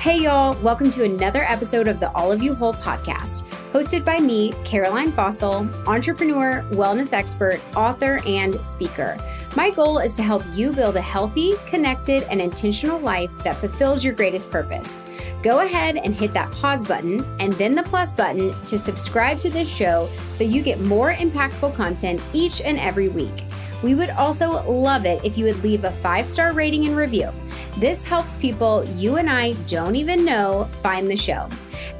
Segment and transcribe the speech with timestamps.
[0.00, 4.18] Hey, y'all, welcome to another episode of the All of You Whole podcast, hosted by
[4.18, 9.18] me, Caroline Fausel, entrepreneur, wellness expert, author, and speaker.
[9.56, 14.02] My goal is to help you build a healthy, connected, and intentional life that fulfills
[14.02, 15.04] your greatest purpose.
[15.42, 19.50] Go ahead and hit that pause button and then the plus button to subscribe to
[19.50, 23.44] this show so you get more impactful content each and every week.
[23.82, 27.30] We would also love it if you would leave a five star rating and review.
[27.78, 31.48] This helps people you and I don't even know find the show.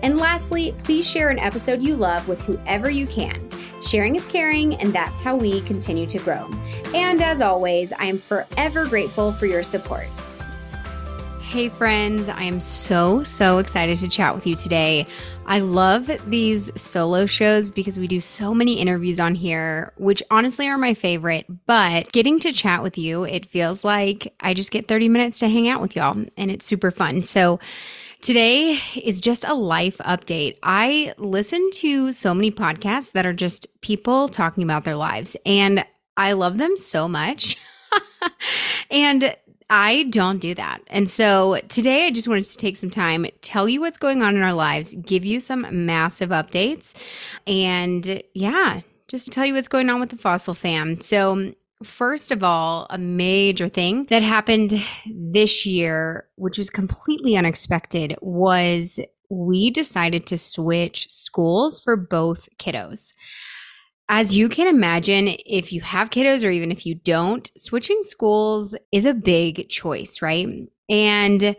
[0.02, 3.48] And lastly, please share an episode you love with whoever you can.
[3.82, 6.50] Sharing is caring, and that's how we continue to grow.
[6.94, 10.08] And as always, I am forever grateful for your support.
[11.40, 15.06] Hey, friends, I am so, so excited to chat with you today.
[15.50, 20.68] I love these solo shows because we do so many interviews on here, which honestly
[20.68, 21.44] are my favorite.
[21.66, 25.48] But getting to chat with you, it feels like I just get 30 minutes to
[25.48, 27.22] hang out with y'all, and it's super fun.
[27.22, 27.58] So,
[28.22, 30.58] Today is just a life update.
[30.62, 35.86] I listen to so many podcasts that are just people talking about their lives, and
[36.18, 37.56] I love them so much.
[38.90, 39.34] and
[39.70, 40.82] I don't do that.
[40.88, 44.34] And so today I just wanted to take some time, tell you what's going on
[44.34, 46.92] in our lives, give you some massive updates,
[47.46, 51.00] and yeah, just to tell you what's going on with the Fausel fam.
[51.00, 54.74] So First of all, a major thing that happened
[55.06, 63.14] this year, which was completely unexpected, was we decided to switch schools for both kiddos.
[64.12, 68.74] As you can imagine, if you have kiddos or even if you don't, switching schools
[68.90, 70.48] is a big choice, right?
[70.88, 71.54] And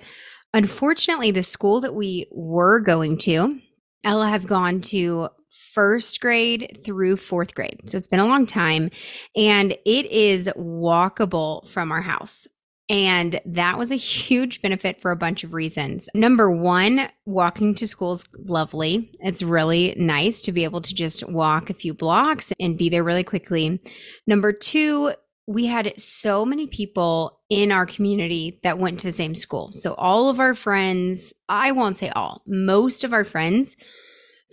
[0.54, 3.58] unfortunately, the school that we were going to,
[4.04, 5.30] Ella has gone to
[5.74, 7.90] first grade through fourth grade.
[7.90, 8.90] So it's been a long time
[9.34, 12.50] and it is walkable from our house.
[12.92, 16.10] And that was a huge benefit for a bunch of reasons.
[16.14, 19.18] Number one, walking to school is lovely.
[19.22, 23.06] It's really nice to be able to just walk a few blocks and be there
[23.06, 23.82] really quickly.
[24.28, 25.14] Number two,
[25.48, 29.72] we had so many people in our community that went to the same school.
[29.72, 33.78] So all of our friends, I won't say all, most of our friends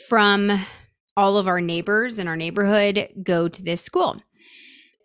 [0.09, 0.65] from
[1.17, 4.23] all of our neighbors in our neighborhood go to this school.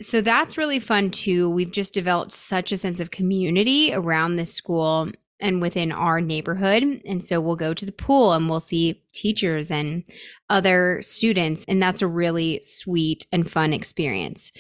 [0.02, 1.50] So that's really fun too.
[1.50, 5.12] We've just developed such a sense of community around this school
[5.44, 7.02] and within our neighborhood.
[7.06, 10.04] And so we'll go to the pool and we'll see teachers and
[10.50, 11.66] other students.
[11.68, 14.54] And that's a really sweet and fun experience.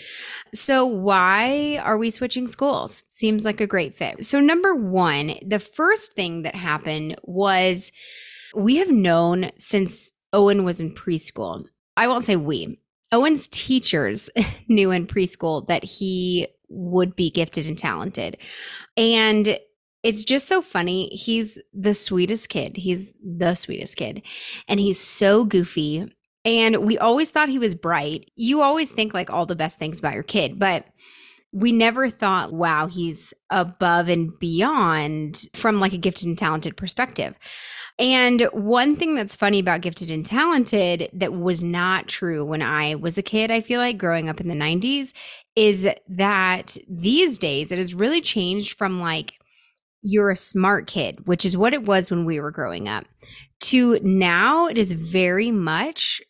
[0.53, 3.05] So, why are we switching schools?
[3.07, 4.25] Seems like a great fit.
[4.25, 7.91] So, number one, the first thing that happened was
[8.53, 11.65] we have known since Owen was in preschool.
[11.95, 12.79] I won't say we,
[13.13, 14.29] Owen's teachers
[14.67, 18.37] knew in preschool that he would be gifted and talented.
[18.97, 19.59] And
[20.01, 21.07] it's just so funny.
[21.09, 22.75] He's the sweetest kid.
[22.75, 24.23] He's the sweetest kid.
[24.67, 26.11] And he's so goofy.
[26.43, 28.29] And we always thought he was bright.
[28.35, 30.87] You always think like all the best things about your kid, but
[31.53, 37.35] we never thought, wow, he's above and beyond from like a gifted and talented perspective.
[37.99, 42.95] And one thing that's funny about gifted and talented that was not true when I
[42.95, 45.13] was a kid, I feel like growing up in the 90s,
[45.55, 49.33] is that these days it has really changed from like,
[50.01, 53.05] you're a smart kid, which is what it was when we were growing up,
[53.61, 56.21] to now it is very much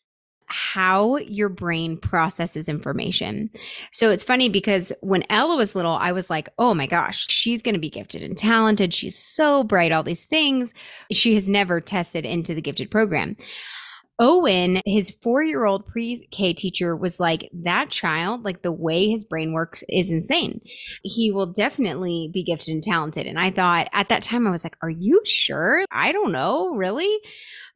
[0.54, 3.50] how your brain processes information.
[3.92, 7.64] So it's funny because when Ella was little, I was like, oh my gosh, she's
[7.64, 8.94] going to be gifted and talented.
[8.94, 10.76] She's so bright, all these things.
[11.12, 13.36] She has never tested into the gifted program.
[14.20, 19.10] Owen, his four year old pre K teacher, was like, That child, like the way
[19.10, 20.62] his brain works is insane.
[21.02, 23.26] He will definitely be gifted and talented.
[23.26, 25.84] And I thought at that time, I was like, Are you sure?
[25.92, 27.20] I don't know, really?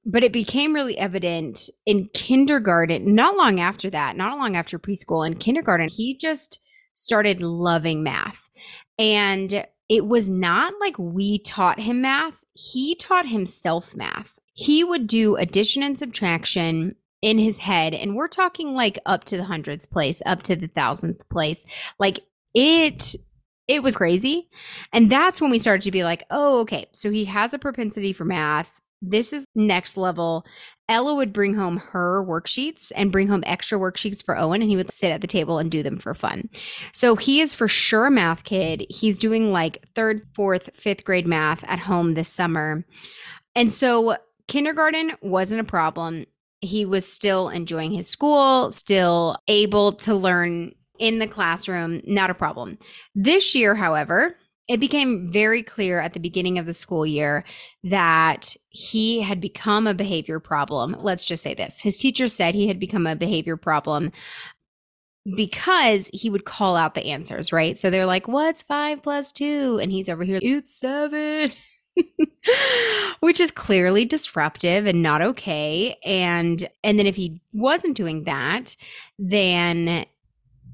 [0.07, 5.27] But it became really evident in kindergarten, not long after that, not long after preschool.
[5.27, 6.59] In kindergarten, he just
[6.93, 8.49] started loving math.
[8.97, 14.39] And it was not like we taught him math, he taught himself math.
[14.53, 17.93] He would do addition and subtraction in his head.
[17.93, 21.65] And we're talking like up to the hundreds place, up to the thousandth place.
[21.99, 22.21] Like
[22.53, 23.13] it
[23.67, 24.49] it was crazy.
[24.93, 26.85] And that's when we started to be like, oh, okay.
[26.93, 30.45] So he has a propensity for math this is next level.
[30.89, 34.77] Ella would bring home her worksheets and bring home extra worksheets for Owen, and he
[34.77, 36.49] would sit at the table and do them for fun.
[36.93, 38.85] So he is for sure a math kid.
[38.89, 42.85] He's doing like third, fourth, fifth grade math at home this summer.
[43.55, 44.17] And so
[44.47, 46.25] kindergarten wasn't a problem.
[46.61, 52.33] He was still enjoying his school, still able to learn in the classroom, not a
[52.33, 52.77] problem.
[53.13, 54.35] This year, however,
[54.67, 57.43] it became very clear at the beginning of the school year
[57.83, 60.95] that he had become a behavior problem.
[60.99, 64.11] Let's just say this his teacher said he had become a behavior problem
[65.35, 67.77] because he would call out the answers, right?
[67.77, 69.79] So they're like, What's five plus two?
[69.81, 71.51] And he's over here, It's seven.
[73.21, 78.75] which is clearly disruptive and not okay and and then if he wasn't doing that
[79.17, 80.05] then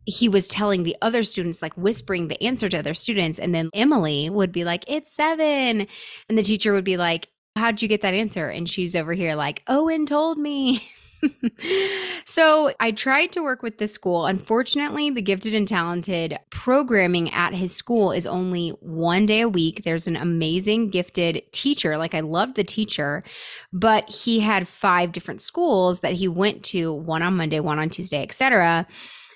[0.06, 3.40] he was telling the other students, like whispering the answer to other students.
[3.40, 5.88] And then Emily would be like, it's seven.
[6.30, 8.48] And the teacher would be like, how'd you get that answer?
[8.48, 10.84] And she's over here like, Owen told me.
[12.26, 14.26] so I tried to work with this school.
[14.26, 19.84] Unfortunately, the gifted and talented programming at his school is only one day a week.
[19.86, 21.98] There's an amazing gifted teacher.
[21.98, 23.24] Like I loved the teacher,
[23.72, 27.90] but he had five different schools that he went to, one on Monday, one on
[27.90, 28.88] Tuesday, etc.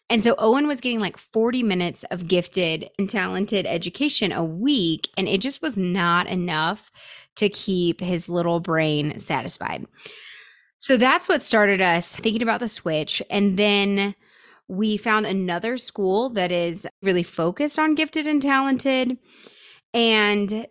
[0.09, 5.09] And so Owen was getting like 40 minutes of gifted and talented education a week,
[5.17, 6.91] and it just was not enough
[7.35, 9.85] to keep his little brain satisfied.
[10.77, 13.21] So that's what started us thinking about the switch.
[13.29, 14.15] And then
[14.67, 19.17] we found another school that is really focused on gifted and talented.
[19.93, 20.67] And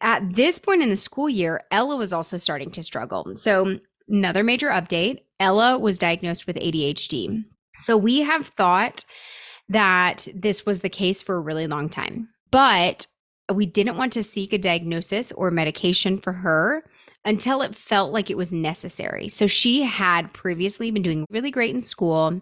[0.00, 3.36] at this point in the school year, Ella was also starting to struggle.
[3.36, 7.44] So, another major update Ella was diagnosed with ADHD.
[7.76, 9.04] So we have thought
[9.68, 13.06] that this was the case for a really long time, but
[13.52, 16.84] we didn't want to seek a diagnosis or medication for her
[17.24, 19.28] until it felt like it was necessary.
[19.28, 22.40] So she had previously been doing really great in school.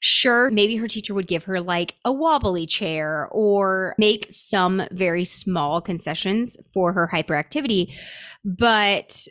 [0.00, 5.24] Sure, maybe her teacher would give her like a wobbly chair or make some very
[5.24, 7.94] small concessions for her hyperactivity,
[8.44, 9.26] but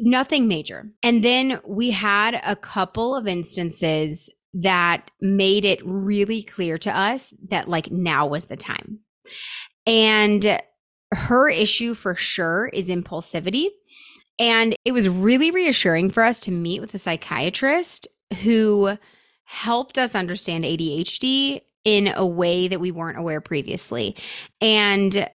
[0.00, 0.90] nothing major.
[1.02, 4.28] And then we had a couple of instances
[4.62, 9.00] that made it really clear to us that like now was the time.
[9.86, 10.60] And
[11.12, 13.66] her issue for sure is impulsivity.
[14.38, 18.08] And it was really reassuring for us to meet with a psychiatrist
[18.42, 18.98] who
[19.44, 24.16] helped us understand ADHD in a way that we weren't aware previously.
[24.60, 25.28] And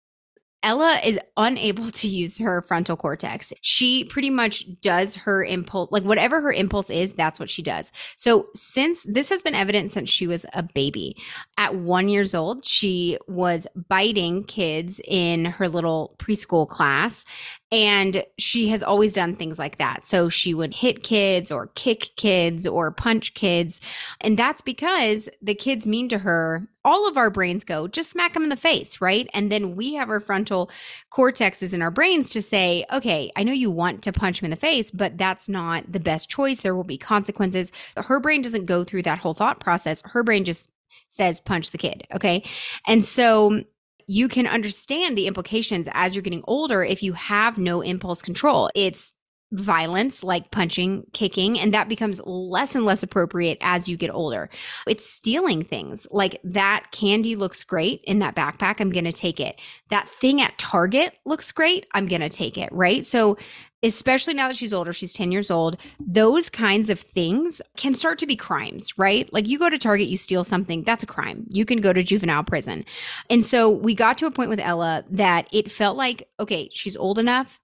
[0.63, 3.51] Ella is unable to use her frontal cortex.
[3.61, 7.91] She pretty much does her impulse, like whatever her impulse is, that's what she does.
[8.15, 11.17] So since this has been evident since she was a baby,
[11.57, 17.25] at one years old, she was biting kids in her little preschool class
[17.71, 20.03] and she has always done things like that.
[20.03, 23.79] So she would hit kids or kick kids or punch kids.
[24.19, 28.33] And that's because the kids mean to her, all of our brains go, just smack
[28.33, 29.29] them in the face, right?
[29.33, 30.69] And then we have our frontal
[31.13, 34.51] cortexes in our brains to say, okay, I know you want to punch him in
[34.51, 36.59] the face, but that's not the best choice.
[36.59, 37.71] There will be consequences.
[37.95, 40.01] Her brain doesn't go through that whole thought process.
[40.03, 40.71] Her brain just
[41.07, 42.05] says punch the kid.
[42.13, 42.43] Okay.
[42.85, 43.63] And so
[44.11, 48.69] you can understand the implications as you're getting older if you have no impulse control.
[48.75, 49.13] It's
[49.51, 54.49] violence like punching, kicking, and that becomes less and less appropriate as you get older.
[54.87, 58.79] It's stealing things like that candy looks great in that backpack.
[58.79, 59.59] I'm going to take it.
[59.89, 61.85] That thing at Target looks great.
[61.93, 62.69] I'm going to take it.
[62.71, 63.05] Right.
[63.05, 63.37] So
[63.83, 68.19] especially now that she's older, she's 10 years old, those kinds of things can start
[68.19, 69.31] to be crimes, right?
[69.33, 71.47] Like you go to Target, you steal something, that's a crime.
[71.49, 72.85] You can go to juvenile prison.
[73.29, 76.95] And so we got to a point with Ella that it felt like, okay, she's
[76.95, 77.59] old enough,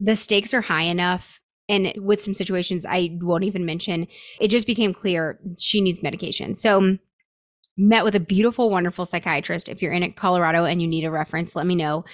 [0.00, 1.40] the stakes are high enough.
[1.68, 4.06] And with some situations I won't even mention,
[4.40, 6.54] it just became clear she needs medication.
[6.54, 6.98] So,
[7.76, 9.68] met with a beautiful, wonderful psychiatrist.
[9.68, 12.04] If you're in Colorado and you need a reference, let me know,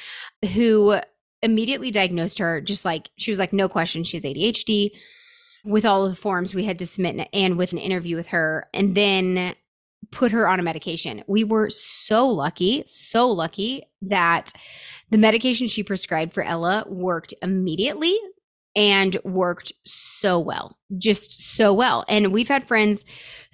[0.53, 1.01] who
[1.45, 4.91] immediately diagnosed her just like she was like no question she has ADHD
[5.63, 8.67] with all of the forms we had to submit and with an interview with her
[8.73, 9.55] and then
[10.15, 11.23] put her on a medication.
[11.27, 14.53] We were so lucky, so lucky that
[15.11, 18.17] the medication she prescribed for Ella worked immediately
[18.77, 22.05] and worked so well, just so well.
[22.09, 23.05] And we've had friends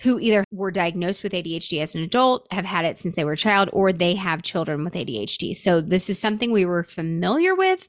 [0.00, 3.33] who either were diagnosed with ADHD as an adult, have had it since they were
[3.33, 5.57] a child, or they have children with ADHD.
[5.57, 7.88] So this is something we were familiar with.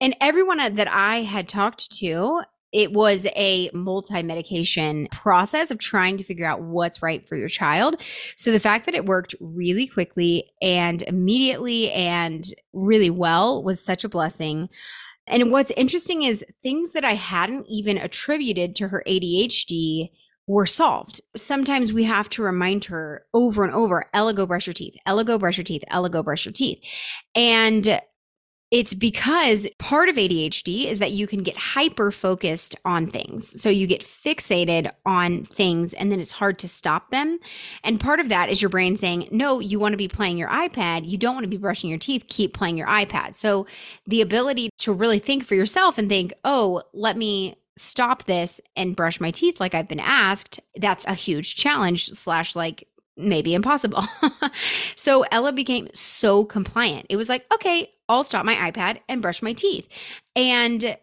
[0.00, 2.42] And everyone that I had talked to,
[2.72, 7.48] it was a multi medication process of trying to figure out what's right for your
[7.48, 7.96] child.
[8.34, 14.04] So the fact that it worked really quickly and immediately and really well was such
[14.04, 14.68] a blessing.
[15.26, 20.10] And what's interesting is things that I hadn't even attributed to her ADHD
[20.46, 21.20] were solved.
[21.36, 24.96] Sometimes we have to remind her over and over, Ella, go brush your teeth.
[25.06, 25.84] Ella, go brush your teeth.
[25.88, 26.80] Ella, go brush your teeth.
[27.34, 28.00] And
[28.72, 33.60] It's because part of ADHD is that you can get hyper focused on things.
[33.60, 37.38] So you get fixated on things and then it's hard to stop them.
[37.84, 40.48] And part of that is your brain saying, no, you want to be playing your
[40.48, 41.06] iPad.
[41.06, 42.24] You don't want to be brushing your teeth.
[42.28, 43.34] Keep playing your iPad.
[43.34, 43.66] So
[44.06, 48.96] the ability to really think for yourself and think, oh, let me stop this and
[48.96, 52.88] brush my teeth like I've been asked, that's a huge challenge, slash, like
[53.18, 54.04] maybe impossible.
[54.96, 57.06] so Ella became so compliant.
[57.10, 59.88] It was like, okay, I'll stop my iPad and brush my teeth.
[60.36, 60.96] And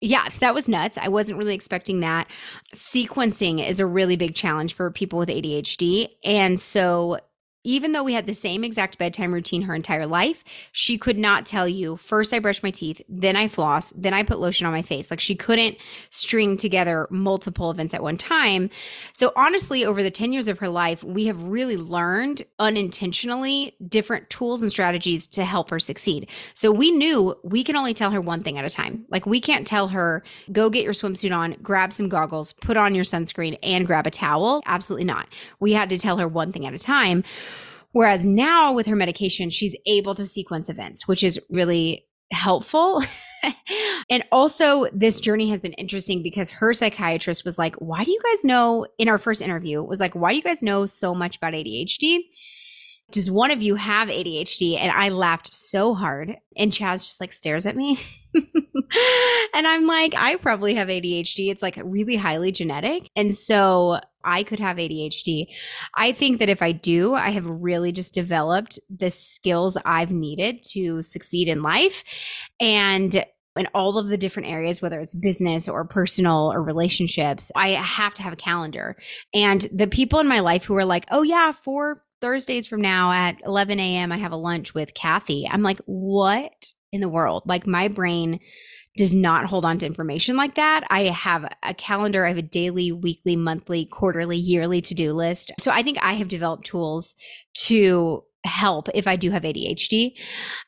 [0.00, 0.98] yeah, that was nuts.
[0.98, 2.28] I wasn't really expecting that.
[2.74, 6.08] Sequencing is a really big challenge for people with ADHD.
[6.24, 7.18] And so
[7.66, 11.44] even though we had the same exact bedtime routine her entire life, she could not
[11.44, 14.72] tell you first I brush my teeth, then I floss, then I put lotion on
[14.72, 15.10] my face.
[15.10, 15.76] Like she couldn't
[16.10, 18.70] string together multiple events at one time.
[19.12, 24.30] So honestly, over the 10 years of her life, we have really learned unintentionally different
[24.30, 26.30] tools and strategies to help her succeed.
[26.54, 29.06] So we knew we can only tell her one thing at a time.
[29.10, 32.94] Like we can't tell her, go get your swimsuit on, grab some goggles, put on
[32.94, 34.62] your sunscreen, and grab a towel.
[34.66, 35.28] Absolutely not.
[35.58, 37.24] We had to tell her one thing at a time.
[37.96, 43.02] Whereas now with her medication, she's able to sequence events, which is really helpful.
[44.10, 48.20] and also, this journey has been interesting because her psychiatrist was like, Why do you
[48.22, 51.38] guys know in our first interview, was like, Why do you guys know so much
[51.38, 52.18] about ADHD?
[53.12, 54.78] Does one of you have ADHD?
[54.78, 56.36] And I laughed so hard.
[56.56, 57.98] And Chaz just like stares at me.
[58.34, 61.50] and I'm like, I probably have ADHD.
[61.50, 63.08] It's like really highly genetic.
[63.14, 65.46] And so I could have ADHD.
[65.94, 70.64] I think that if I do, I have really just developed the skills I've needed
[70.72, 72.02] to succeed in life.
[72.60, 73.24] And
[73.56, 78.14] in all of the different areas, whether it's business or personal or relationships, I have
[78.14, 78.96] to have a calendar.
[79.32, 83.12] And the people in my life who are like, oh, yeah, four Thursdays from now
[83.12, 85.46] at 11 a.m., I have a lunch with Kathy.
[85.48, 87.42] I'm like, what in the world?
[87.46, 88.40] Like, my brain
[88.96, 90.86] does not hold on to information like that.
[90.90, 95.52] I have a calendar, I have a daily, weekly, monthly, quarterly, yearly to do list.
[95.60, 97.14] So I think I have developed tools
[97.64, 100.12] to help if I do have ADHD.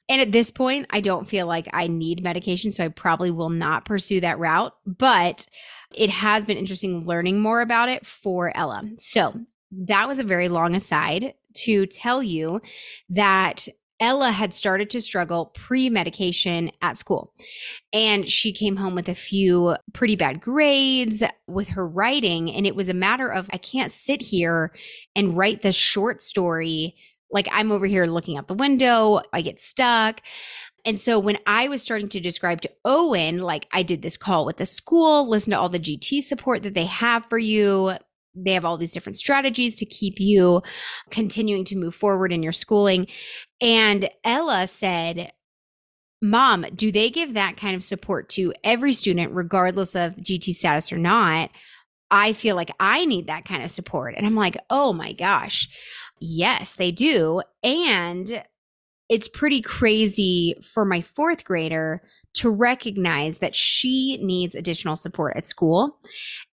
[0.09, 2.73] And at this point, I don't feel like I need medication.
[2.73, 4.75] So I probably will not pursue that route.
[4.85, 5.47] But
[5.95, 8.83] it has been interesting learning more about it for Ella.
[8.99, 9.33] So
[9.71, 12.61] that was a very long aside to tell you
[13.11, 13.69] that
[14.01, 17.35] Ella had started to struggle pre medication at school.
[17.93, 22.51] And she came home with a few pretty bad grades with her writing.
[22.53, 24.73] And it was a matter of, I can't sit here
[25.17, 26.95] and write this short story.
[27.31, 30.23] Like I'm over here looking out the window, I get stuck.
[30.85, 34.47] And so when I was starting to describe to Owen, like I did this call
[34.47, 37.95] with the school, listen to all the GT support that they have for you,
[38.45, 40.62] they have all these different strategies to keep you
[41.11, 43.07] continuing to move forward in your schooling.
[43.61, 45.33] And Ella said,
[46.21, 50.90] Mom, do they give that kind of support to every student, regardless of GT status
[50.90, 51.50] or not?
[52.11, 54.14] I feel like I need that kind of support.
[54.16, 55.68] And I'm like, oh my gosh,
[56.21, 57.42] yes, they do.
[57.62, 58.42] And
[59.09, 62.02] it's pretty crazy for my fourth grader
[62.35, 65.99] to recognize that she needs additional support at school.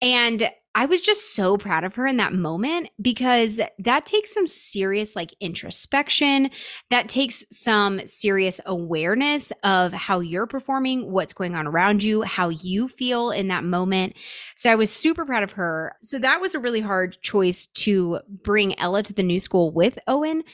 [0.03, 4.47] And I was just so proud of her in that moment because that takes some
[4.47, 6.51] serious like introspection.
[6.91, 12.51] That takes some serious awareness of how you're performing, what's going on around you, how
[12.51, 14.17] you feel in that moment.
[14.55, 15.97] So I was super proud of her.
[16.03, 19.99] So that was a really hard choice to bring Ella to the new school with
[20.07, 20.45] Owen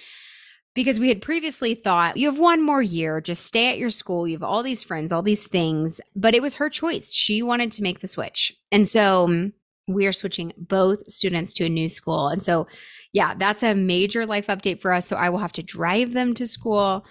[0.74, 4.26] because we had previously thought you have one more year, just stay at your school.
[4.26, 6.00] You have all these friends, all these things.
[6.14, 7.12] But it was her choice.
[7.12, 8.54] She wanted to make the switch.
[8.72, 9.50] And so
[9.86, 12.28] we are switching both students to a new school.
[12.28, 12.66] And so,
[13.12, 15.06] yeah, that's a major life update for us.
[15.06, 17.06] So I will have to drive them to school,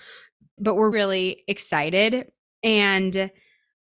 [0.60, 2.32] but we're really excited.
[2.64, 3.32] And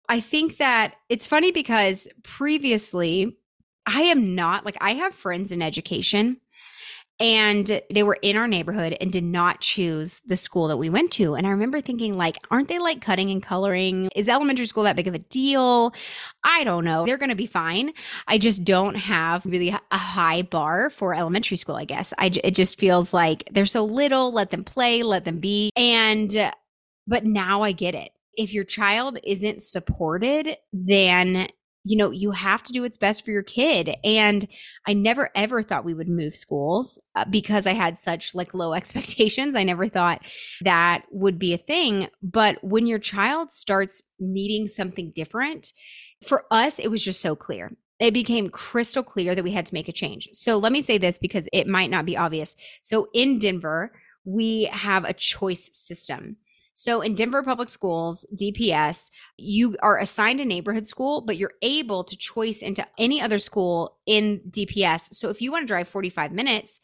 [0.09, 3.37] I think that it's funny because previously,
[3.85, 6.40] I am not like, I have friends in education
[7.21, 11.11] and they were in our neighborhood and did not choose the school that we went
[11.13, 11.35] to.
[11.35, 14.09] And i remember thinking like aren't they like cutting and coloring?
[14.15, 15.93] Is elementary school that big of a deal?
[16.43, 17.05] I don't know.
[17.05, 17.93] They're going to be fine.
[18.27, 22.13] I just don't have really a high bar for elementary school i guess.
[22.17, 24.33] I it just feels like they're so little.
[24.33, 25.71] Let them play let them be.
[25.75, 26.51] And
[27.07, 28.09] but now i get it.
[28.35, 31.49] If your child isn't supported then
[31.83, 33.95] you know, you have to do what's best for your kid.
[34.03, 34.47] And
[34.87, 38.73] I never ever thought we would move schools uh, because I had such like low
[38.81, 39.55] expectations.
[39.55, 40.21] I never thought
[40.61, 42.07] that would be a thing.
[42.21, 45.73] But when your child starts needing something different,
[46.25, 47.75] for us, it was just so clear.
[47.99, 50.27] It became crystal clear that we had to make a change.
[50.33, 52.55] So let me say this because it might not be obvious.
[52.81, 53.91] So in Denver,
[54.25, 56.37] we have a choice system.
[56.81, 62.03] So in Denver Public Schools, DPS, you are assigned a neighborhood school, but you're able
[62.03, 65.13] to choice into any other school in DPS.
[65.13, 66.79] So if you want to drive 45 minutes,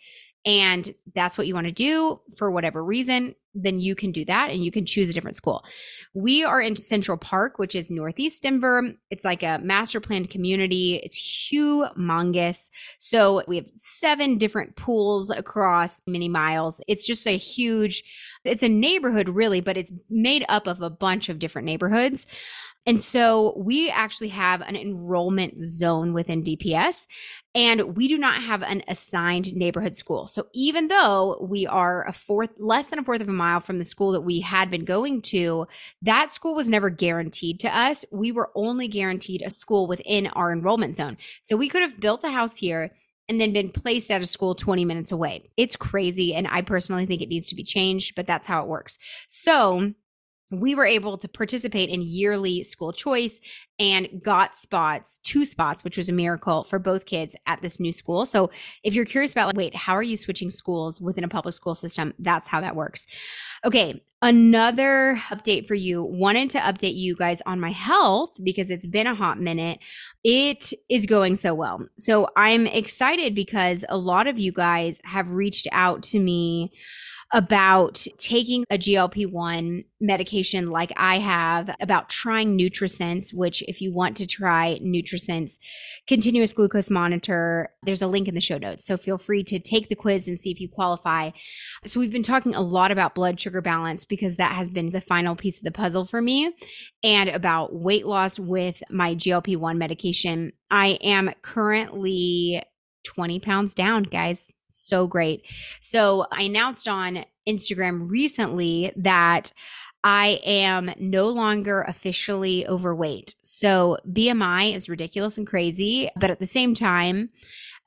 [0.47, 4.49] and that's what you want to do for whatever reason, then you can do that
[4.49, 5.65] and you can choose a different school.
[6.13, 8.93] We are in Central Park, which is Northeast Denver.
[9.11, 11.01] It's like a master planned community.
[11.03, 12.69] It's humongous.
[12.97, 16.79] So we have seven different pools across many miles.
[16.87, 18.03] It's just a huge,
[18.45, 22.25] it's a neighborhood really, but it's made up of a bunch of different neighborhoods.
[22.87, 27.07] And so we actually have an enrollment zone within DPS,
[27.53, 30.25] and we do not have an assigned neighborhood school.
[30.25, 33.77] So even though we are a fourth, less than a fourth of a mile from
[33.77, 35.67] the school that we had been going to,
[36.01, 38.05] that school was never guaranteed to us.
[38.09, 41.17] We were only guaranteed a school within our enrollment zone.
[41.41, 42.93] So we could have built a house here
[43.27, 45.49] and then been placed at a school 20 minutes away.
[45.57, 46.33] It's crazy.
[46.33, 48.97] And I personally think it needs to be changed, but that's how it works.
[49.27, 49.93] So,
[50.51, 53.39] we were able to participate in yearly school choice
[53.79, 57.91] and got spots, two spots, which was a miracle for both kids at this new
[57.91, 58.25] school.
[58.25, 58.49] So
[58.83, 61.75] if you're curious about, like, wait, how are you switching schools within a public school
[61.75, 62.13] system?
[62.17, 63.05] That's how that works.
[63.65, 64.03] Okay.
[64.19, 66.03] Another update for you.
[66.03, 69.77] Wanted to update you guys on my health because it's been a hot minute.
[70.23, 71.85] It is going so well.
[71.99, 76.71] So I'm excited because a lot of you guys have reached out to me
[77.33, 83.93] about taking a GLP 1 medication like I have, about trying NutriSense, which, if you
[83.93, 85.57] want to try NutriSense
[86.07, 88.85] continuous glucose monitor, there's a link in the show notes.
[88.85, 91.31] So feel free to take the quiz and see if you qualify.
[91.85, 95.01] So, we've been talking a lot about blood sugar balance because that has been the
[95.01, 96.53] final piece of the puzzle for me,
[97.03, 100.53] and about weight loss with my GLP 1 medication.
[100.71, 102.61] I am currently
[103.05, 105.45] 20 pounds down, guys so great.
[105.81, 109.51] So I announced on Instagram recently that
[110.03, 113.35] I am no longer officially overweight.
[113.41, 117.29] So BMI is ridiculous and crazy, but at the same time,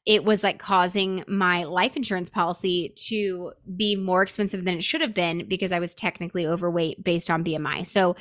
[0.07, 5.03] it was like causing my life insurance policy to be more expensive than it should
[5.03, 7.87] have been because I was technically overweight based on BMI.
[7.87, 8.17] So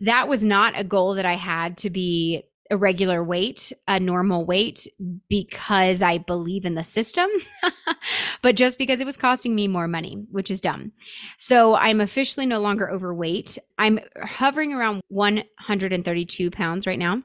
[0.00, 4.44] that was not a goal that I had to be a regular weight, a normal
[4.44, 4.86] weight,
[5.28, 7.28] because I believe in the system,
[8.42, 10.92] but just because it was costing me more money, which is dumb.
[11.36, 13.58] So I'm officially no longer overweight.
[13.76, 17.22] I'm hovering around 132 pounds right now.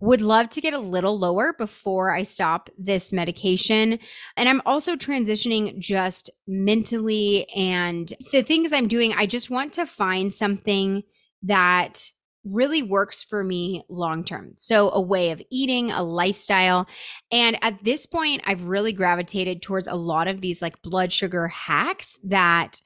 [0.00, 3.98] Would love to get a little lower before I stop this medication.
[4.36, 9.12] And I'm also transitioning just mentally and the things I'm doing.
[9.14, 11.04] I just want to find something
[11.42, 12.10] that
[12.44, 14.54] really works for me long term.
[14.56, 16.86] So, a way of eating, a lifestyle.
[17.30, 21.48] And at this point, I've really gravitated towards a lot of these like blood sugar
[21.48, 22.80] hacks that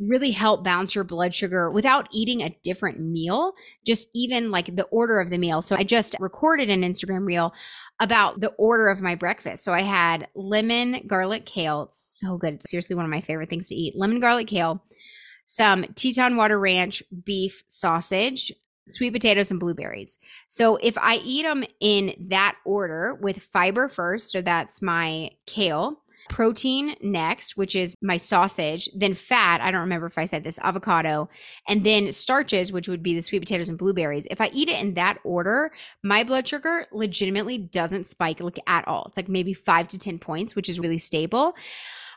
[0.00, 3.52] really help balance your blood sugar without eating a different meal,
[3.86, 5.60] just even like the order of the meal.
[5.60, 7.52] So I just recorded an Instagram reel
[8.00, 9.62] about the order of my breakfast.
[9.62, 11.82] So I had lemon, garlic, kale.
[11.82, 12.54] It's so good.
[12.54, 13.94] It's seriously one of my favorite things to eat.
[13.96, 14.82] Lemon, garlic, kale,
[15.44, 18.52] some Teton Water Ranch beef sausage,
[18.90, 20.18] sweet potatoes and blueberries.
[20.48, 26.02] So if I eat them in that order with fiber first, so that's my kale,
[26.30, 30.60] protein next, which is my sausage, then fat, I don't remember if I said this,
[30.60, 31.28] avocado,
[31.68, 34.28] and then starches, which would be the sweet potatoes and blueberries.
[34.30, 38.86] If I eat it in that order, my blood sugar legitimately doesn't spike like at
[38.86, 39.04] all.
[39.08, 41.56] It's like maybe 5 to 10 points, which is really stable.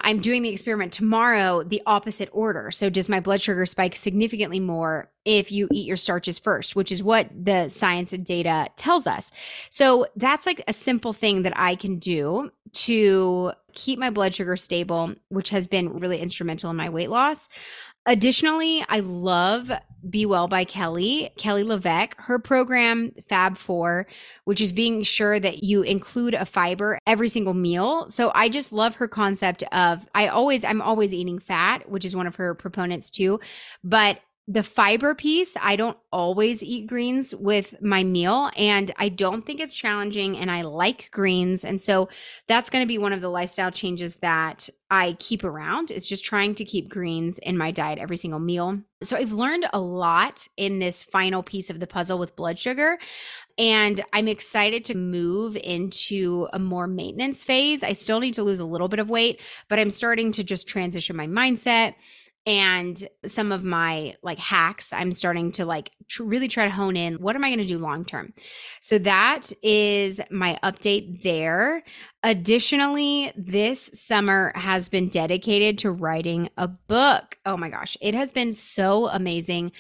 [0.02, 2.72] I'm doing the experiment tomorrow, the opposite order.
[2.72, 6.92] So, does my blood sugar spike significantly more if you eat your starches first, which
[6.92, 9.32] is what the science and data tells us?
[9.70, 14.58] So, that's like a simple thing that I can do to keep my blood sugar
[14.58, 17.50] stable, which has been really instrumental in my weight loss.
[18.06, 19.72] Additionally, I love
[20.10, 24.08] Be Well by Kelly, Kelly LeVeque, her program Fab Four,
[24.44, 28.10] which is being sure that you include a fiber every single meal.
[28.10, 32.16] So I just love her concept of I always I'm always eating fat, which is
[32.16, 33.40] one of her proponents too,
[33.86, 39.46] but the fiber piece, I don't always eat greens with my meal, and I don't
[39.46, 41.64] think it's challenging, and I like greens.
[41.64, 42.10] And so
[42.48, 46.26] that's going to be one of the lifestyle changes that I keep around is just
[46.26, 48.80] trying to keep greens in my diet every single meal.
[49.02, 53.00] So I've learned a lot in this final piece of the puzzle with blood sugar.
[53.58, 57.82] And I'm excited to move into a more maintenance phase.
[57.84, 60.68] I still need to lose a little bit of weight, but I'm starting to just
[60.68, 61.96] transition my mindset
[62.46, 66.98] and some of my like hacks i'm starting to like tr- really try to hone
[66.98, 68.34] in what am i going to do long term?
[68.82, 71.84] So that is my update there.
[72.24, 77.38] Additionally this summer has been dedicated to writing a book.
[77.46, 79.72] Oh my gosh it has been so amazing.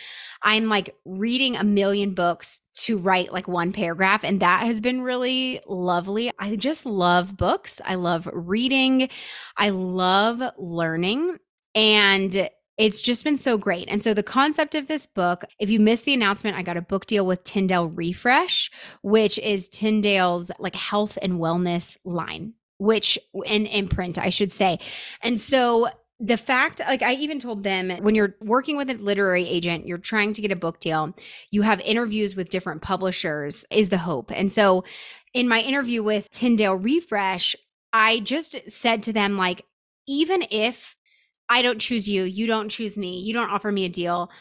[0.42, 5.02] I'm like reading a million books to write like one paragraph and that has been
[5.02, 6.32] really lovely.
[6.38, 7.80] I just love books.
[7.86, 9.10] I love reading.
[9.58, 11.38] I love learning
[11.76, 13.88] and it's just been so great.
[13.88, 16.82] And so the concept of this book, if you missed the announcement, I got a
[16.82, 18.72] book deal with Tyndale Refresh,
[19.04, 24.80] which is Tyndale's like health and wellness line, which an imprint, I should say.
[25.22, 29.48] And so the fact like i even told them when you're working with a literary
[29.48, 31.12] agent you're trying to get a book deal
[31.50, 34.84] you have interviews with different publishers is the hope and so
[35.34, 37.56] in my interview with tyndale refresh
[37.92, 39.66] i just said to them like
[40.08, 40.96] even if
[41.50, 44.32] I don't choose you, you don't choose me, you don't offer me a deal.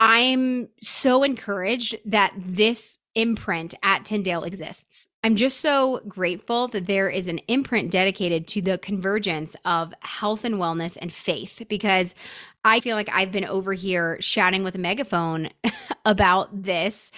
[0.00, 5.08] I'm so encouraged that this imprint at Tyndale exists.
[5.22, 10.44] I'm just so grateful that there is an imprint dedicated to the convergence of health
[10.44, 12.14] and wellness and faith because
[12.64, 15.50] I feel like I've been over here shouting with a megaphone
[16.04, 17.12] about this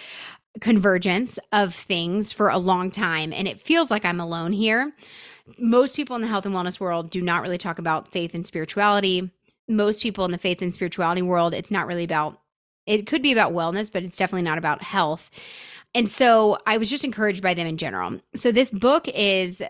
[0.61, 4.93] convergence of things for a long time and it feels like I'm alone here
[5.57, 8.45] most people in the health and wellness world do not really talk about faith and
[8.45, 9.31] spirituality.
[9.67, 12.41] Most people in the faith and spirituality world, it's not really about,
[12.85, 15.29] it could be about wellness, but it's definitely not about health.
[15.93, 18.19] And so I was just encouraged by them in general.
[18.35, 19.61] So this book is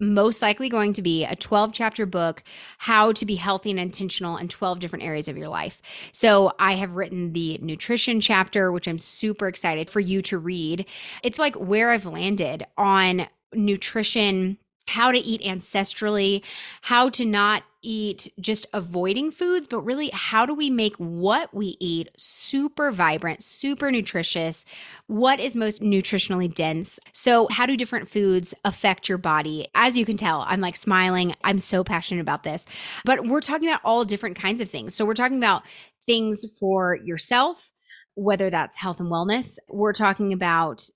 [0.00, 2.42] most likely going to be a 12 chapter book
[2.78, 5.80] how to be healthy and intentional in 12 different areas of your life
[6.12, 10.84] so i have written the nutrition chapter which i'm super excited for you to read
[11.22, 16.42] it's like where i've landed on nutrition how to eat ancestrally,
[16.82, 21.76] how to not eat just avoiding foods, but really how do we make what we
[21.80, 24.64] eat super vibrant, super nutritious?
[25.06, 26.98] What is most nutritionally dense?
[27.12, 29.68] So, how do different foods affect your body?
[29.74, 31.34] As you can tell, I'm like smiling.
[31.44, 32.66] I'm so passionate about this.
[33.04, 34.94] But we're talking about all different kinds of things.
[34.94, 35.64] So, we're talking about
[36.06, 37.72] things for yourself,
[38.14, 39.58] whether that's health and wellness.
[39.68, 40.88] We're talking about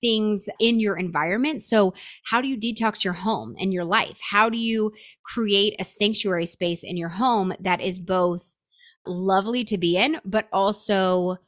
[0.00, 1.62] things in your environment.
[1.62, 4.18] So, how do you detox your home and your life?
[4.30, 4.92] How do you
[5.24, 8.56] create a sanctuary space in your home that is both
[9.06, 11.38] lovely to be in, but also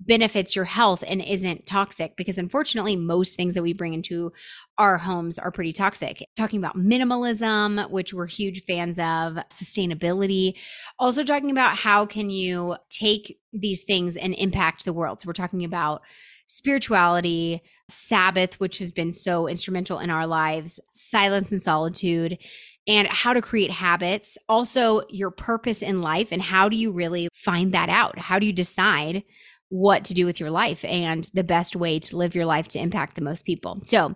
[0.00, 4.32] benefits your health and isn't toxic because unfortunately most things that we bring into
[4.76, 10.54] our homes are pretty toxic talking about minimalism which we're huge fans of sustainability
[10.98, 15.32] also talking about how can you take these things and impact the world so we're
[15.32, 16.02] talking about
[16.46, 22.38] spirituality Sabbath, which has been so instrumental in our lives, silence and solitude,
[22.86, 24.38] and how to create habits.
[24.48, 28.18] Also, your purpose in life and how do you really find that out?
[28.18, 29.22] How do you decide
[29.68, 32.78] what to do with your life and the best way to live your life to
[32.78, 33.80] impact the most people?
[33.82, 34.14] So,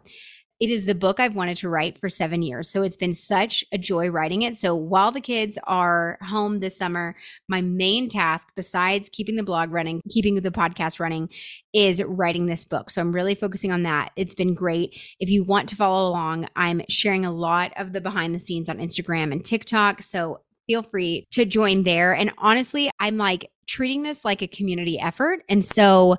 [0.61, 2.69] it is the book I've wanted to write for seven years.
[2.69, 4.57] So it's been such a joy writing it.
[4.57, 7.15] So while the kids are home this summer,
[7.49, 11.29] my main task, besides keeping the blog running, keeping the podcast running,
[11.73, 12.91] is writing this book.
[12.91, 14.11] So I'm really focusing on that.
[14.17, 15.01] It's been great.
[15.21, 18.69] If you want to follow along, I'm sharing a lot of the behind the scenes
[18.69, 20.03] on Instagram and TikTok.
[20.03, 22.15] So feel free to join there.
[22.15, 25.45] And honestly, I'm like treating this like a community effort.
[25.49, 26.17] And so,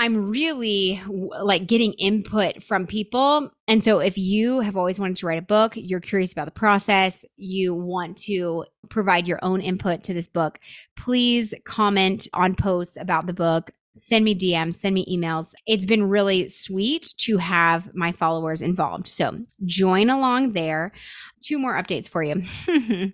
[0.00, 0.98] I'm really
[1.42, 3.50] like getting input from people.
[3.68, 6.52] And so if you have always wanted to write a book, you're curious about the
[6.52, 10.58] process, you want to provide your own input to this book,
[10.96, 15.52] please comment on posts about the book send me DMs, send me emails.
[15.66, 19.06] It's been really sweet to have my followers involved.
[19.06, 20.92] So join along there.
[21.40, 22.42] Two more updates for you.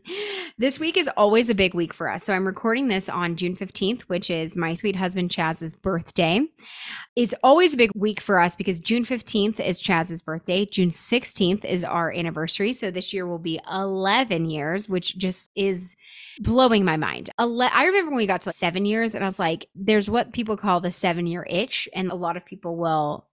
[0.59, 2.25] this week is always a big week for us.
[2.25, 6.41] So I'm recording this on June 15th, which is my sweet husband Chaz's birthday.
[7.17, 10.67] It's always a big week for us because June 15th is Chaz's birthday.
[10.67, 12.73] June 16th is our anniversary.
[12.73, 15.97] So this year will be 11 years, which just is
[16.39, 17.31] blowing my mind.
[17.39, 20.57] I remember when we got to seven years and I was like, there's what people
[20.57, 21.89] call the seven year itch.
[21.95, 23.27] And a lot of people will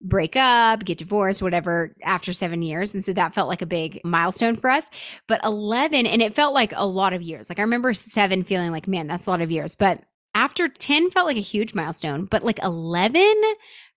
[0.00, 2.94] break up, get divorced, whatever after seven years.
[2.94, 4.86] And so that felt like a big milestone for us.
[5.26, 7.48] But 11, and it felt like a lot of years.
[7.48, 9.74] Like I remember seven feeling like, man, that's a lot of years.
[9.74, 10.02] But
[10.34, 12.26] after 10 felt like a huge milestone.
[12.26, 13.34] But like 11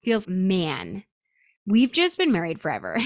[0.04, 1.04] feels, man,
[1.72, 3.00] we've just been married forever.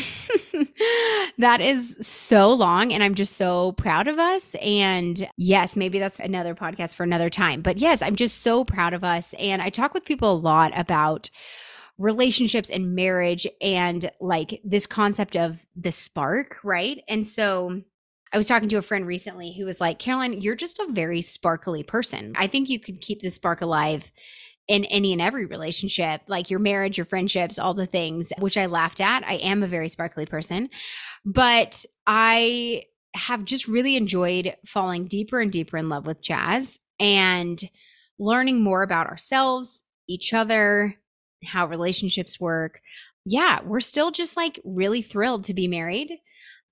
[1.38, 2.92] that is so long.
[2.92, 4.56] And I'm just so proud of us.
[4.56, 7.62] And yes, maybe that's another podcast for another time.
[7.62, 9.34] But yes, I'm just so proud of us.
[9.40, 11.30] And I talk with people a lot about
[11.98, 17.02] relationships and marriage and like this concept of the spark, right?
[17.08, 17.82] And so
[18.34, 21.22] I was talking to a friend recently who was like, Caroline, you're just a very
[21.22, 22.34] sparkly person.
[22.36, 24.12] I think you could keep the spark alive
[24.68, 28.66] in any and every relationship, like your marriage, your friendships, all the things, which I
[28.66, 29.24] laughed at.
[29.26, 30.70] I am a very sparkly person,
[31.24, 37.62] but I have just really enjoyed falling deeper and deeper in love with Chaz and
[38.20, 40.96] learning more about ourselves, each other,
[41.46, 42.82] how relationships work.
[43.26, 46.12] Yeah, we're still just like really thrilled to be married.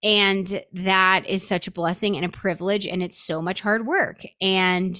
[0.04, 2.86] And that is such a blessing and a privilege.
[2.86, 4.22] And it's so much hard work.
[4.42, 4.98] And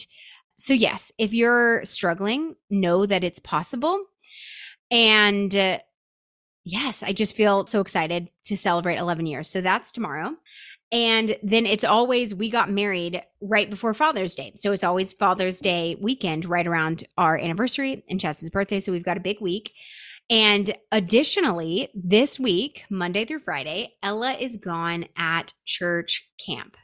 [0.64, 4.02] so, yes, if you're struggling, know that it's possible.
[4.90, 5.80] And uh,
[6.64, 9.50] yes, I just feel so excited to celebrate 11 years.
[9.50, 10.38] So that's tomorrow.
[10.90, 14.54] And then it's always, we got married right before Father's Day.
[14.56, 18.80] So it's always Father's Day weekend right around our anniversary and Chaz's birthday.
[18.80, 19.74] So we've got a big week.
[20.30, 26.78] And additionally, this week, Monday through Friday, Ella is gone at church camp.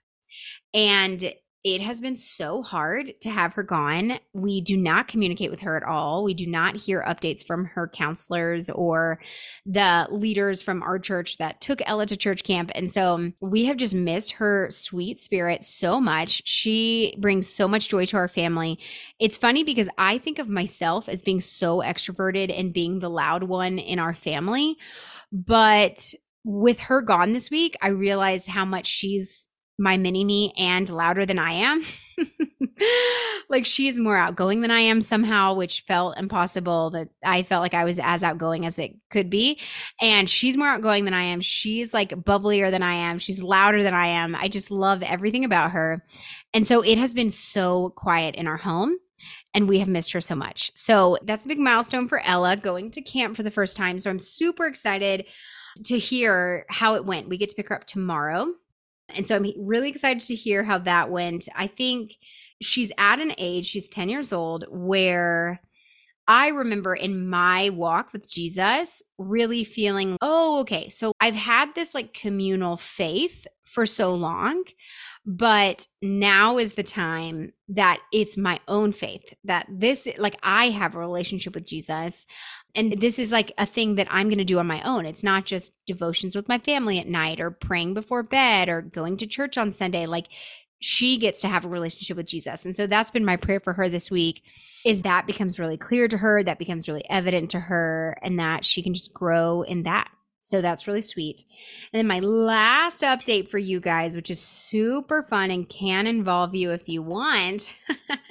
[0.74, 4.20] And it has been so hard to have her gone.
[4.34, 6.24] We do not communicate with her at all.
[6.24, 9.20] We do not hear updates from her counselors or
[9.66, 12.72] the leaders from our church that took Ella to church camp.
[12.76, 16.42] And so we have just missed her sweet spirit so much.
[16.46, 18.80] She brings so much joy to our family.
[19.20, 23.44] It's funny because I think of myself as being so extroverted and being the loud
[23.44, 24.78] one in our family.
[25.34, 26.14] But
[26.46, 29.49] with her gone this week, I realized how much she's
[29.80, 31.84] my mini me and louder than I am.
[33.50, 37.74] like she's more outgoing than I am somehow, which felt impossible that I felt like
[37.74, 39.60] I was as outgoing as it could be.
[40.02, 41.40] And she's more outgoing than I am.
[41.40, 43.20] She's like bubblier than I am.
[43.20, 44.36] She's louder than I am.
[44.36, 46.04] I just love everything about her.
[46.54, 48.98] And so it has been so quiet in our home
[49.54, 50.72] and we have missed her so much.
[50.76, 54.00] So that's a big milestone for Ella going to camp for the first time.
[54.00, 55.26] So I'm super excited
[55.86, 57.30] to hear how it went.
[57.30, 58.54] We get to pick her up tomorrow.
[59.16, 61.48] And so I'm really excited to hear how that went.
[61.56, 62.18] I think
[62.62, 65.62] she's at an age, she's 10 years old, where
[66.28, 71.96] I remember in my walk with Jesus really feeling, oh, okay, so I've had this
[71.96, 74.64] like communal faith for so long,
[75.26, 80.96] but now is the time that it's my own faith that this like i have
[80.96, 82.26] a relationship with jesus
[82.76, 85.06] and this is like a thing that i'm going to do on my own.
[85.06, 89.18] It's not just devotions with my family at night or praying before bed or going
[89.18, 90.06] to church on sunday.
[90.06, 90.28] Like
[90.82, 92.66] she gets to have a relationship with jesus.
[92.66, 94.44] And so that's been my prayer for her this week
[94.86, 98.66] is that becomes really clear to her that becomes really evident to her and that
[98.66, 101.44] she can just grow in that so that's really sweet.
[101.92, 106.56] And then my last update for you guys, which is super fun and can involve
[106.56, 107.76] you if you want.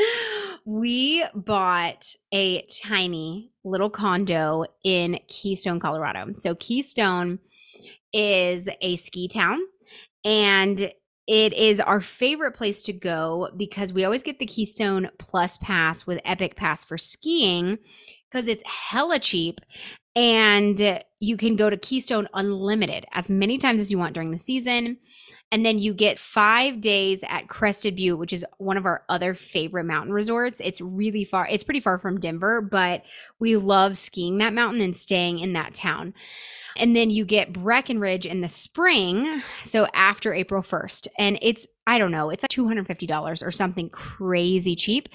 [0.64, 6.32] we bought a tiny little condo in Keystone, Colorado.
[6.36, 7.40] So Keystone
[8.12, 9.60] is a ski town
[10.24, 10.92] and
[11.26, 16.06] it is our favorite place to go because we always get the Keystone Plus Pass
[16.06, 17.78] with Epic Pass for skiing
[18.30, 19.60] because it's hella cheap
[20.18, 24.38] and you can go to Keystone Unlimited as many times as you want during the
[24.38, 24.98] season.
[25.52, 29.34] And then you get five days at Crested Butte, which is one of our other
[29.34, 30.60] favorite mountain resorts.
[30.60, 33.04] It's really far, it's pretty far from Denver, but
[33.38, 36.14] we love skiing that mountain and staying in that town.
[36.76, 39.42] And then you get Breckenridge in the spring.
[39.62, 41.06] So after April 1st.
[41.16, 45.08] And it's, I don't know, it's like $250 or something crazy cheap.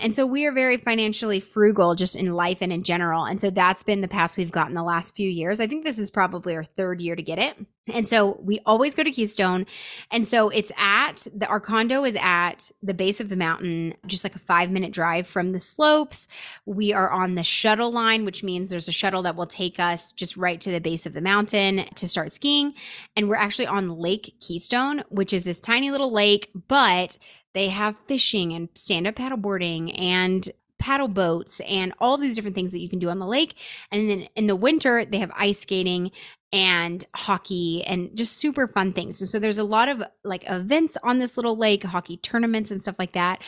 [0.00, 3.24] And so we are very financially frugal just in life and in general.
[3.24, 5.60] And so that's been the pass we've gotten the last few years.
[5.60, 7.56] I think this is probably our third year to get it.
[7.92, 9.66] And so we always go to Keystone.
[10.10, 14.24] And so it's at the our condo is at the base of the mountain, just
[14.24, 16.28] like a five minute drive from the slopes.
[16.66, 20.12] We are on the shuttle line, which means there's a shuttle that will take us
[20.12, 22.74] just right to the base of the mountain to start skiing.
[23.16, 27.18] And we're actually on Lake Keystone, which is this tiny little lake, but
[27.52, 32.72] they have fishing and stand up paddleboarding and paddle boats and all these different things
[32.72, 33.54] that you can do on the lake.
[33.92, 36.10] And then in the winter, they have ice skating
[36.52, 39.20] and hockey and just super fun things.
[39.20, 42.82] And so there's a lot of like events on this little lake, hockey tournaments and
[42.82, 43.40] stuff like that.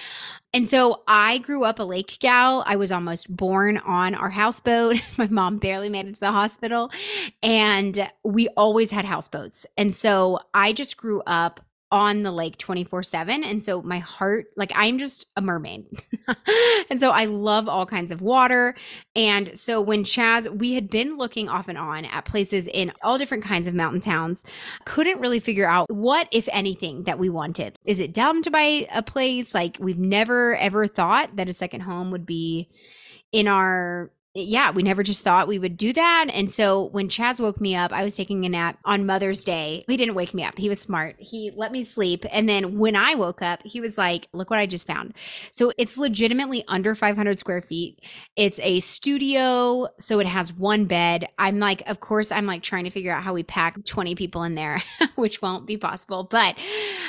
[0.55, 2.63] And so I grew up a lake gal.
[2.65, 5.03] I was almost born on our houseboat.
[5.17, 6.93] My mom barely made it to the hospital
[7.43, 9.67] and we always had houseboats.
[9.77, 11.61] And so I just grew up
[11.93, 13.45] on the lake 24 7.
[13.45, 15.87] And so my heart, like I'm just a mermaid.
[16.91, 18.75] and so I love all kinds of water.
[19.15, 23.19] And so when Chaz, we had been looking off and on at places in all
[23.19, 24.43] different kinds of mountain towns,
[24.87, 27.79] couldn't really figure out what, if anything, that we wanted.
[27.85, 29.55] Is it dumb to buy a place?
[29.55, 32.71] Like we've never ever thought that a second home would be
[33.33, 36.27] in our yeah, we never just thought we would do that.
[36.33, 39.85] And so when Chaz woke me up, I was taking a nap on Mother's Day.
[39.87, 40.57] He didn't wake me up.
[40.57, 41.17] He was smart.
[41.19, 42.25] He let me sleep.
[42.31, 45.13] And then when I woke up, he was like, look what I just found.
[45.51, 48.01] So it's legitimately under 500 square feet.
[48.35, 49.89] It's a studio.
[49.99, 51.27] So it has one bed.
[51.39, 54.45] I'm like, of course, I'm like trying to figure out how we pack 20 people
[54.45, 54.83] in there,
[55.17, 56.57] which won't be possible, but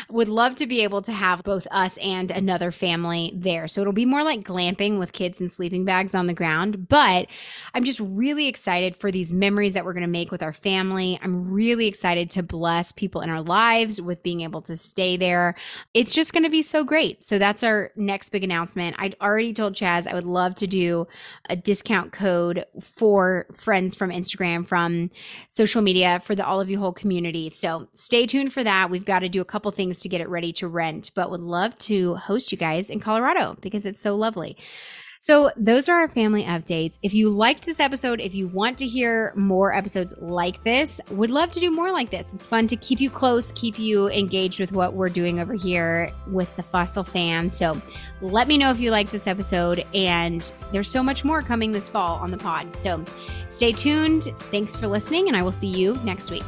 [0.09, 3.69] would love to be able to have both us and another family there.
[3.69, 6.89] So it'll be more like glamping with kids and sleeping bags on the ground.
[6.89, 7.28] But but
[7.73, 11.19] I'm just really excited for these memories that we're going to make with our family.
[11.21, 15.56] I'm really excited to bless people in our lives with being able to stay there.
[15.93, 17.23] It's just going to be so great.
[17.23, 18.95] So that's our next big announcement.
[18.97, 21.06] I'd already told Chaz I would love to do
[21.49, 25.12] a discount code for friends from Instagram, from
[25.49, 27.52] social media for the All of You Whole community.
[27.52, 28.89] So stay tuned for that.
[28.89, 31.41] We've got to do a couple things to get it ready to rent, but would
[31.41, 34.58] love to host you guys in Colorado because it's so lovely.
[35.23, 36.99] So, those are our family updates.
[37.01, 41.29] If you liked this episode, if you want to hear more episodes like this, would
[41.29, 42.33] love to do more like this.
[42.33, 46.12] It's fun to keep you close, keep you engaged with what we're doing over here
[46.27, 47.49] with the Fausel fam.
[47.49, 47.81] So,
[48.19, 49.86] let me know if you like this episode.
[49.93, 52.75] And there's so much more coming this fall on the pod.
[52.75, 53.01] So,
[53.47, 54.23] stay tuned.
[54.51, 56.43] Thanks for listening, and I will see you next week.